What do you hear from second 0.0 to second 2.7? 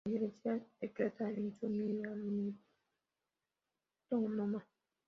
La Iglesia de Creta es semiautónoma.